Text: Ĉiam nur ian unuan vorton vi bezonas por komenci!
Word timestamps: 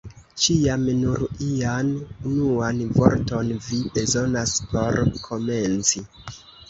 Ĉiam 0.43 0.85
nur 1.01 1.19
ian 1.47 1.91
unuan 2.29 2.81
vorton 2.95 3.53
vi 3.67 3.83
bezonas 3.99 4.57
por 4.73 4.99
komenci! 5.29 6.07